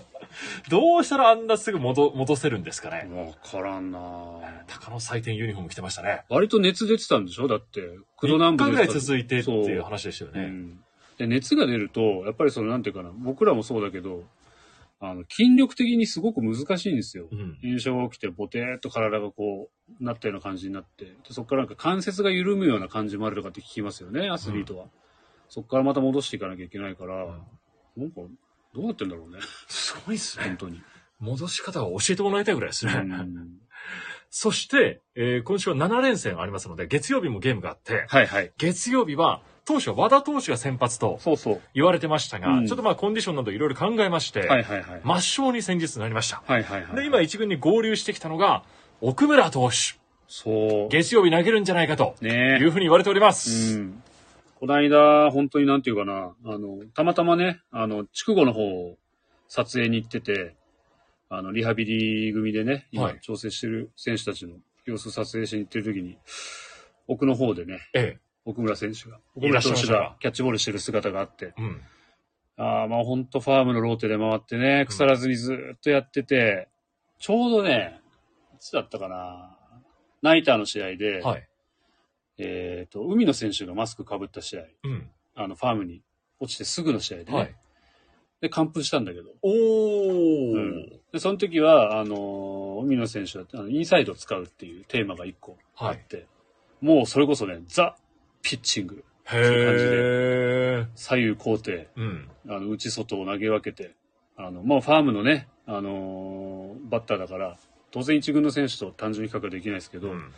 [0.70, 3.34] どうしたらあんなすぐ戻戻せるんですかね？
[3.44, 6.22] からんなぁ鷹の祭典ユニフォーム着てましたね。
[6.28, 7.48] 割と熱出てたんでしょ？
[7.48, 7.80] だって、
[8.20, 10.40] 九度南3日ぐらい部で続いてっていう話でしたよね。
[10.44, 10.80] うん
[11.18, 14.24] で、熱が出ると、やっぱりその、なんていうかな、僕らもそうだけど、
[14.98, 17.28] あの、筋力的にすごく難しいんですよ。
[17.30, 17.58] うん。
[17.62, 24.86] 炎症が起きて、ボテーっと体がこう、なったような感じになって、でそこからなんか関節が緩むような感じもあるとかって聞きますよね、アスリートは。
[25.48, 27.26] そこからまた戻していかなきゃいけないから、
[27.96, 28.22] なんか、
[28.74, 30.44] どうなってんだろうね、すごいですね。
[30.46, 30.82] 本当に。
[31.18, 32.92] 戻し方を教えてもらいたいぐらいですね。
[32.92, 33.60] うん
[34.28, 38.52] そして、えー今週は7連戦ありますので、月曜日もゲームがあって、はいはい。
[38.58, 41.60] 月曜日は、当初は和田投手が先発とそうそう。
[41.74, 45.00] 言われてましたが、うんちょっとまあコンディションなどいろいろ考えまして、はいはいはい。
[45.02, 46.42] 抹消に先日なりました。
[46.46, 46.96] はいはいはい。
[46.96, 48.62] で、今一軍に合流してきたのが、
[49.00, 49.98] 奥村投手。
[50.28, 50.88] そう。
[50.88, 53.78] 月曜日投げるんじゃないかとねいうふうに言われております。
[53.78, 54.02] うん。
[54.60, 58.96] この間、本当になんていうかな、あの、たまたまね、あの、筑後の方
[59.48, 60.54] 撮影に行ってて、
[61.28, 66.16] あの、リハビリ組でね、今はい調整してる選手たちの様子を撮影しに行ってる時に、
[67.08, 71.62] 奥の方でね、え奥村選手が、奥村投手がキャッチボールしてる姿があって、え。
[71.62, 71.82] うん。
[72.56, 76.68] ああ、まあほんとファームのローテで回ってね、腐らずにずーっとやってて、
[77.18, 78.00] ちょうどね、
[78.54, 79.58] いつだったかな、
[80.22, 81.48] ナイターの試合で、はい。
[82.38, 85.10] えっ、と、海野選手がマスクかぶった試合、うん。
[85.34, 86.02] あの、ファームに
[86.38, 87.54] 落ちてすぐの試合でね、はい。
[88.40, 90.52] で、完封したんだけど、おー。
[90.52, 96.26] うんで、その時は、あのー海野選手はあのインサイドを使うっていうテーマが一個あって、
[96.82, 97.96] もうそれこそね、ザ・
[98.46, 100.86] ピッチング、へそういう感じえ。
[100.94, 102.28] 左右高低、うん。
[102.48, 103.96] あの、内外を投げ分けて、
[104.36, 107.56] あの、もうファームのね、あのーバッターだから、
[107.90, 110.32] 当然一軍の選手と単純に比較はできないですけど、うん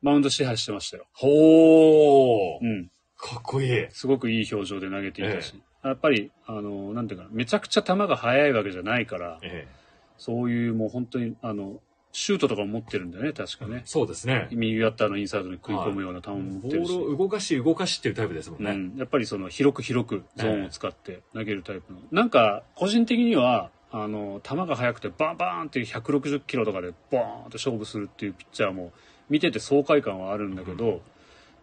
[0.00, 1.04] マウンド支配してましたよ。
[1.12, 2.64] ほー。
[2.64, 2.90] うん。
[3.18, 3.86] かっこいい。
[3.90, 9.68] すごくいい表情で投げていたし、やっぱり、あのーなんていうかな、めちゃくちゃ球が速いわけじゃないから、え
[10.16, 11.82] そういうもう本当に、あの、
[12.20, 13.82] シュートとかも持ってるんだよね、確かえね。
[13.86, 14.46] そうですね。
[14.50, 16.92] 右バッターのインサイドに食い込むような球も持ボってるし。
[16.92, 18.72] ールを動かし動かしっていうタイプですもんね。
[18.72, 28.92] うん、やっぱりその広く広くゾーンを使って投げるタイプの、なんか個人的にはあの球が速くてバンバーンっていう160キロとかでボーンって勝負するっていうピッチャーも
[29.30, 31.00] 見てて爽快感はあるんだけど、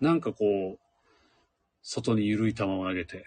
[0.02, 0.80] なんかこう
[1.84, 3.26] 外に緩い球を投げて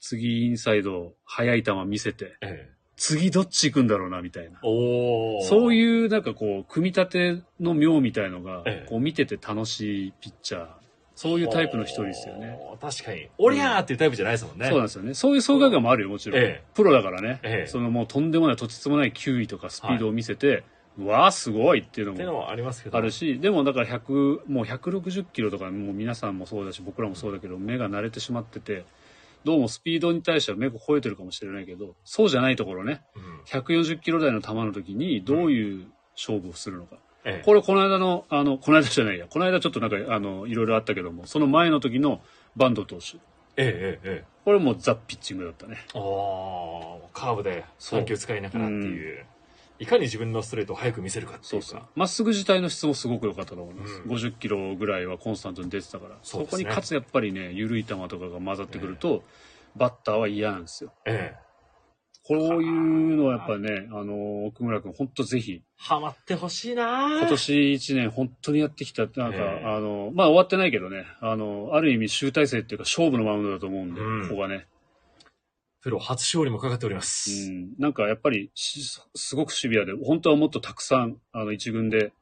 [0.00, 4.58] 次インサイド速い球見せてええ次どっち行くんだろうなみたいな。
[4.60, 10.66] そういうなんかこう組み立ての妙みたいのがええこう見てて楽しいピッチャー
[11.14, 12.58] そういうタイプの一人ですよね。
[12.80, 13.28] 確かに。
[13.38, 14.66] おりゃーっていうタイプじゃないですもんね。
[14.66, 15.14] そうなんですよね。
[15.14, 16.40] そういう爽快感もあるよ、もちろん。
[16.40, 20.62] ええプロだからね、ええそのもうとんでもない、とてつもない球威とかスピードを見せて、
[20.98, 22.98] うわあ、すごいっていうのもっていうのもありますけど。
[22.98, 28.84] あるし、でもだから100、もう160キロとか、もう皆さんもそうだし、僕らもそうだけど、目が慣れてしまってて、
[29.44, 36.96] どうもスピードに対しては目が吠えてるかもしれないけど、そうじゃないところね、うん140キロ台の球の時にどういう勝負をするのか。
[37.24, 42.20] ええこれこの間の、あの、この間じゃないや、この間ちょっとなんか、あの、いろいろあったけども、その前の時の
[42.56, 43.16] バンド投手。
[43.16, 43.18] え
[43.58, 45.76] ええええこれもザ・ピッチングだったね。
[45.94, 45.98] え。
[45.98, 49.26] おーカーブでそう3球使いながらっていう。
[49.78, 51.66] いかに自分のストレートを速く見せるかっていうか。
[51.66, 51.82] そうそう。
[51.94, 54.02] まっすぐ自体の質もすごく良かったと思います。
[54.04, 56.16] うん50キロぐらいはコンスタントに出てたから。
[56.22, 59.22] そねこにかつやっぱりね、緩い球とかが混ざってくると、
[59.76, 60.92] バッターは嫌なんですよ。
[61.06, 61.48] ええ。
[62.28, 74.66] こういうのはやっぱね、あの、奥村君、本当ぜひ、ハマってほしいな今年1年本当にやってきた、なんか、ええあの、まあ終わってないけどね、あの、ある意味集大成っていうか勝負のマウンドだと思うんで、うんここがね。
[75.88, 77.50] プロ初勝利もかかっておりまうす。
[77.50, 82.12] ん、なんかやっぱりし、すごくシビアで、本当はもっとたくさん、あの、一軍で、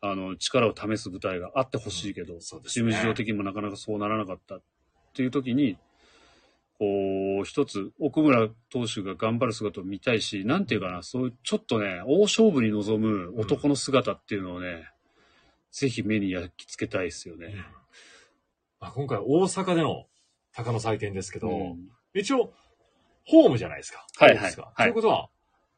[0.00, 4.62] あの、力を試す舞台があってほしいけど、そうですねチーム事情的にもなかなかそうならなかったっ
[5.14, 5.78] ていう時に、
[6.78, 14.88] こう、一つ、奥村投手が頑張る姿を見たいし、なんていうかな、そういう、ちょっとね、大勝負に臨む男の姿っていうのをね、
[15.72, 17.64] ぜひ目に焼き付けたいですよね。
[18.78, 20.06] まあ、今回大阪での
[20.52, 22.52] 鷹の祭典ですけど、うん一応、
[23.24, 24.06] ホームじゃないですか。
[24.18, 24.52] はいはい。
[24.52, 25.28] ということは、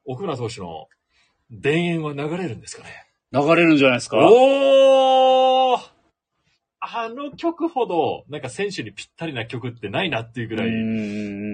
[0.07, 0.89] 奥村投手の
[1.63, 3.07] 田園は流れるんですかね。
[3.33, 4.19] 流れるんじゃないですか？
[4.21, 5.81] おー！
[6.81, 10.69] あの曲ほど、なんか選手にぴったりな曲ってないなっていうぐらい、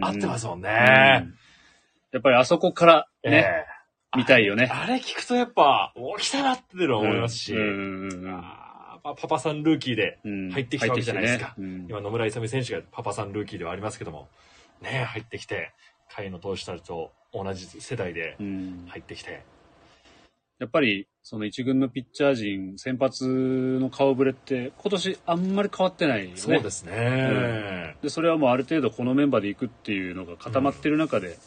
[0.03, 0.69] 合ってますもんね。
[0.69, 0.73] う
[1.27, 1.35] ん。
[2.13, 3.65] やっぱりあそこからね、ええ
[4.19, 4.69] 見たいよね。
[4.73, 7.55] あれ聞くとやっぱ、お来たなっていうのは思いますし、
[9.03, 11.51] パパさんルーキーで、うん入ってきたわけじゃないですか。
[11.51, 11.87] 入ってきてね。
[11.89, 14.29] 今野村勇選手がパパさんルーキーではありますけども、
[14.81, 15.73] ね入ってきて、
[16.09, 19.43] 下位の投手たちと同じ世代でうんうん入ってきて、
[20.61, 26.37] やっぱり、その一軍のピッチャー陣、先発の顔ぶれって、今年あんまり変わってないよね。
[26.37, 27.97] そうですね。
[28.03, 31.39] で、それはもうある程度このメンバーで行くっていうのが固まってる中で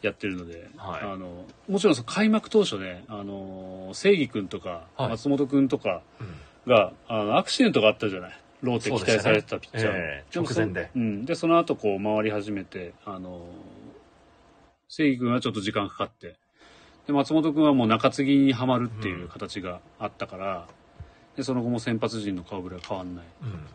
[0.00, 6.36] やってるので、はいあの、もちろんその開幕当初ね、あの、正義君とか、はい松本君とかうん
[6.70, 8.40] が、あの、アクシデントがあったじゃない。
[8.62, 9.92] ローテ期待されてたピッチャー。
[9.94, 10.90] ええでもそ直前で。
[10.94, 11.24] うん。
[11.24, 13.46] で、その後こう回り始めて、あの、
[14.88, 16.36] 正義君はちょっと時間かかって、
[17.06, 20.68] で、松本君はもう中継ぎにはまるっていう形があったから、
[21.36, 23.24] で、その後も先発陣の顔ぶれは変わんない。
[23.42, 23.66] うん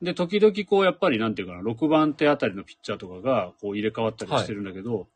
[0.00, 5.08] で、時々こうやっぱりなんていうかな、6番手あたりのピッチャーとかがこう入れ替わったりしてるんだけど、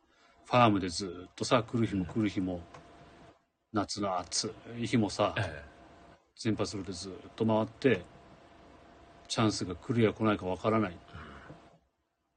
[0.45, 2.61] ファームでずっとさ、来る日も来る日も、
[3.73, 5.65] 夏の暑い日もさ、え
[6.35, 8.03] 先発ローでずっと回って、
[9.33, 10.99] チャンスが来るや来ないかわからない。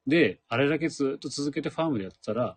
[0.07, 2.55] で、あれだけずっと続けてファームでやってたら、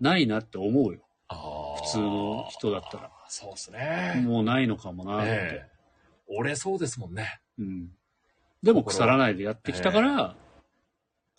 [0.00, 1.00] ないなって思うよ。
[1.30, 3.10] 普通の人だったら。
[3.30, 4.22] そうですね。
[4.26, 5.28] もうないのかもなって。
[5.30, 5.70] ええ
[6.32, 7.40] 折れそうですもんね。
[7.58, 7.88] うん。
[8.62, 10.36] でも腐らないでやってきたから、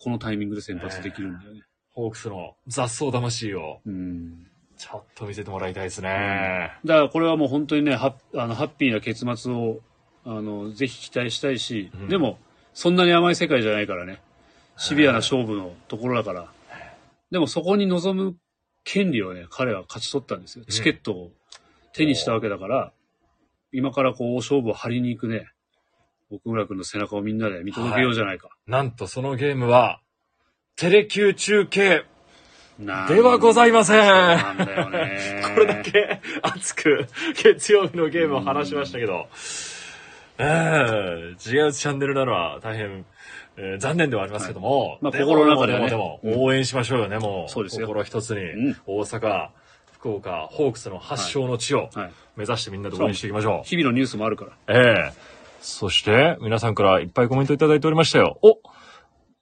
[0.00, 1.62] このタイミングで先発できるんだよね。
[1.92, 4.48] ホークスの雑草魂を、うん。
[4.76, 6.72] ちょっと見せてもらいたいですね。
[6.84, 9.78] だからこれはもう本当にね、ハッあのハッピーな結末を、
[10.24, 12.38] あの、ぜひ期待したいし、うんでも、
[12.74, 14.20] そんなに甘い世界じゃないからね。
[14.76, 16.48] シビアな勝負のところだから。
[17.30, 18.36] でもそこに臨む
[18.84, 20.64] 権利をね、彼は勝ち取ったんですよ。
[20.64, 21.30] チケットを
[21.92, 22.92] 手にしたわけだから、
[23.72, 25.48] 今からこう、勝負を張りに行くね、
[26.30, 28.48] 奥村君の背中をみんなで見届けようじゃないか。
[28.66, 30.00] なんとそのゲームは、
[30.76, 32.04] テレキュー中継
[32.78, 33.98] なではございません。
[33.98, 39.28] んだよね これだけ熱く月曜日のゲームを話しましたけど、
[40.38, 43.04] ええ違うチャンネルなのは大変、
[43.56, 45.90] えー残念ではありますけども、まあでも心の中ではね。
[45.90, 47.50] でもでも応援しましょうよね、もう。
[47.50, 47.86] そうですよ。
[47.86, 48.76] 心一つに、うん。
[48.86, 49.48] 大阪、
[49.92, 52.10] 福岡、ホークスの発祥の地をはい。
[52.36, 53.68] 目指してみんなで応援していきましょう。
[53.68, 54.74] 日々のニュースもあるから。
[54.74, 55.12] ええ。
[55.60, 58.38] そして、皆さんからいっぱいコメントいただいておりましたよ。
[58.42, 58.58] お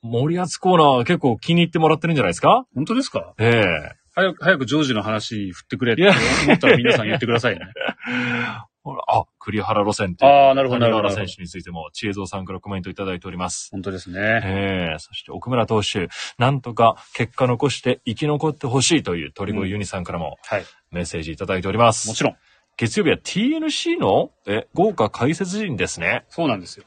[0.03, 2.67] 森厚コーナー結構気に入ってもらってるんじゃないですか？
[2.75, 3.33] 本当ですか？
[3.39, 3.65] ええ。
[4.13, 6.03] 早く、早くジョージの話振ってくれって
[6.47, 7.67] 思ったら皆さん言ってくださいね。
[8.83, 10.31] ほら、あ、栗原路線っていう。
[10.31, 13.69] あーなるほど谷なるほど原選手についても、知恵蔵さんからコメントいただいております。
[13.73, 14.19] 本当ですね。
[14.45, 20.65] ええそして奥村投手、なんとか結果残して生き残ってほしいという鳥越ユニさんからもはい。
[20.91, 22.09] メッセージいただいております。
[22.09, 22.37] もちろん。
[22.77, 26.25] 月曜日は TNC のえ豪華解説陣ですね。
[26.31, 26.85] そうなんですよ。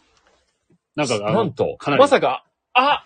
[0.95, 3.03] なんか、なんと、かなりまさか、あ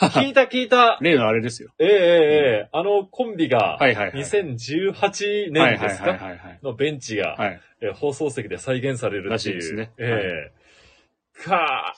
[0.00, 0.98] 聞いた聞いた。
[1.00, 1.70] 例のあれですよ。
[1.78, 6.10] ええええええあのコンビが、はいはいはい2018はい年ですか？
[6.12, 6.58] はいはいはいはい。
[6.62, 7.60] のベンチが、はい。
[7.80, 9.44] えー放送席で再現されるらって。
[9.44, 10.50] しいですねえ
[11.38, 11.94] えか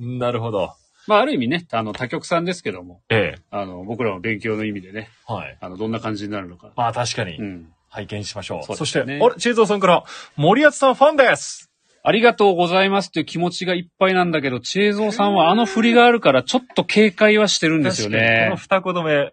[0.00, 0.72] ーなるほど。
[1.06, 5.56] まあ、ある意味ね、あの、他局さんですけども、ええあの、僕らの勉強の意味でね、はい。
[5.60, 6.72] あの、どんな感じになるのか。
[6.76, 7.68] まあ確かに、うん。
[7.90, 8.62] 拝見しましょう。
[8.64, 10.02] そうそして、ですねあれ、チーゾーさんから、
[10.36, 11.70] 森厚さんファンです
[12.06, 18.56] ありがとうございますという気持ちがいっぱいなんだけど、チェーゾーさんはあの振りがあるから、ちょっと警戒はしてるんですよ確かにこのね。
[18.56, 19.32] 二言目、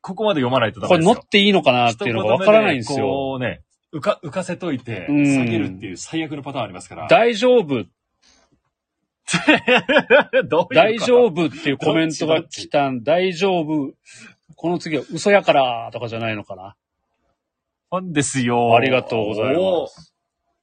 [0.00, 1.14] ここまで読まないとダこれメですよ。
[1.16, 2.98] 乗っていいのかなっていうのがわからないんですよ。
[3.06, 7.08] こうね、浮か、浮かせといて、うん下げるっていう最悪のパターンありますから。
[7.08, 7.74] 大丈夫、 ど
[10.70, 13.92] ういう大丈夫っていうコメントが来たん、大丈夫。
[14.54, 16.76] この次は嘘やからとかじゃないのかな。
[17.90, 18.76] ファンですよ。
[18.76, 20.11] ありがとうございます。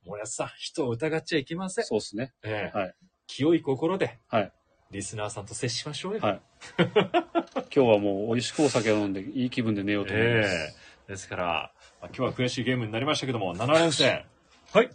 [0.10, 0.12] す。
[0.12, 1.86] 森厚さん、人を疑っちゃいけません。
[1.86, 2.34] そうですね。
[2.44, 2.96] ええはい
[3.28, 4.52] 清い心で、はい
[4.92, 6.20] リスナーさんと接しましょうよ。
[6.22, 6.42] はい
[6.80, 7.06] 今
[7.70, 10.76] 日はもう美味しくお酒を飲んでいい気分で寝ようと思いまえす。
[11.08, 14.26] えですから、まあ今日は悔しいゲームになりましたけども、7連戦。
[14.74, 14.90] はい。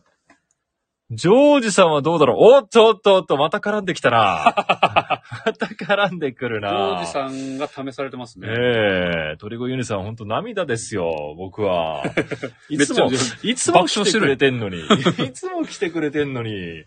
[1.10, 2.54] ジョージさんはどうだろう？
[2.56, 4.54] おっとおっとおっと、また絡んできたな。
[5.46, 6.70] また絡んでくるジな。
[6.70, 8.48] ョージさんが試されてますね。
[8.48, 12.02] ええ鳥越ユニさん、本当涙ですよ、僕は。
[12.68, 13.10] いつも、
[13.42, 14.80] いつも来てくれてんのに。
[15.24, 16.84] いつも来てくれてんのに。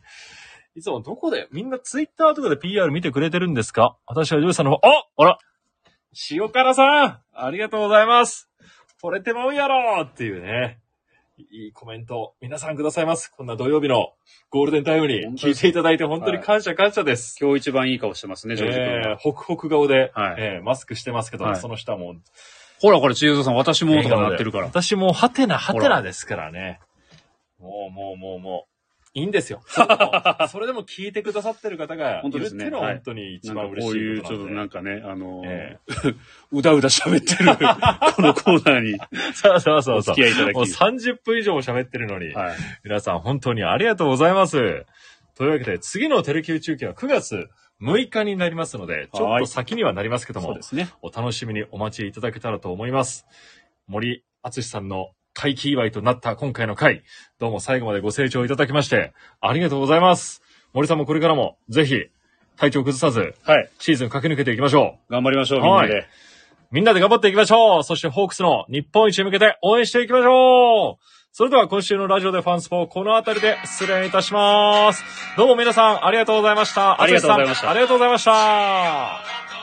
[0.76, 3.98] いつもどこで、みんなツイッターとかで PR 見てくれてるんですか？
[4.06, 5.38] 私はジョージさんの方、ああら
[6.32, 8.50] 塩辛さんありがとうございます
[9.04, 10.80] 惚れてまうやろっていうね。
[11.40, 13.28] いいコメント、皆さんくださいます。
[13.28, 14.14] こんな土曜日の
[14.50, 17.38] ゴールデンタイムに聞いていただいて本当に感謝感謝です。
[17.40, 19.18] 今日一番いい顔してますね、ジョージ君えーが。
[19.18, 22.16] ホクホク顔で、はいえーマスクしてますけど、はいその下も
[22.82, 24.66] ほら、これ、チーズさん、私もとかなってるから。
[24.66, 26.80] 私もハテナハテナですからね。
[27.60, 28.77] もうもうもうもう。
[29.18, 29.62] いいんですよ。
[29.68, 34.44] それでもそれでも聞いてくださってる方がいるっていうのははい本当に一番嬉しこういう、いことなんで。
[34.44, 35.78] ちょっとなんかね、あのーえ
[36.54, 37.56] うだうだ喋ってる、
[38.16, 39.00] このコーナーに
[39.34, 40.24] そうそうそうお付き。
[40.24, 40.56] 合いいただき。
[40.56, 42.56] もう30分以上も喋ってるのに、はい。
[42.84, 44.86] 皆さん本当にありがとうございます。
[45.36, 47.50] というわけで、次のテレキュー中継は9月
[47.82, 50.90] 6日になりますので、ちょっと先にはなりますけどもね。
[51.02, 53.26] お楽しみにお待ちいただけたらと思います。
[53.88, 57.04] 森敦さんの回帰祝いとなった今回の回、
[57.38, 60.42] どうも最後までご清聴いただきまして、ありがとうございます。
[60.74, 62.08] 森さんもこれからも、ぜひ、
[62.56, 63.70] 体調崩さず、はい。
[63.78, 65.12] シーズン駆け抜けていきましょう。
[65.12, 66.08] 頑張りましょう、みんなはで。
[66.72, 75.04] みんなで頑張っていきましょうそしてホークスの日本一に向けて応援していきましょうそれでは今週のラジオでファンスポこの辺りで失礼いたします。
[75.38, 77.00] どうも皆さんありがとうございました。
[77.00, 79.57] ありがとうございましたありがとうございました。